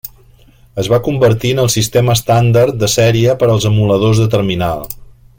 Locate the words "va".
0.93-0.97